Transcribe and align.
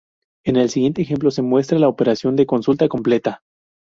En 0.43 0.55
el 0.55 0.71
siguiente 0.71 1.03
ejemplo 1.03 1.29
se 1.29 1.43
muestra 1.43 1.77
la 1.77 1.87
operación 1.87 2.35
de 2.35 2.47
consulta 2.47 2.87
completa. 2.87 3.43